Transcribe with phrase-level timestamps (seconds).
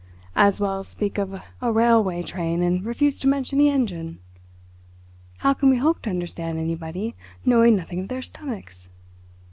[0.35, 4.17] As well speak of a railway train and refuse to mention the engine.
[5.37, 7.13] How can we hope to understand anybody,
[7.45, 8.89] knowing nothing of their stomachs?